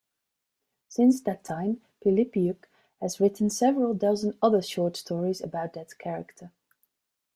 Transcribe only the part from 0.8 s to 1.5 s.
Since that